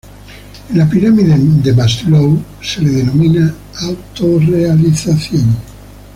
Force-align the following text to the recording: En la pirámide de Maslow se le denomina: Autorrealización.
En 0.71 0.77
la 0.79 0.87
pirámide 0.89 1.35
de 1.37 1.73
Maslow 1.73 2.41
se 2.59 2.81
le 2.81 2.89
denomina: 2.89 3.53
Autorrealización. 3.81 5.55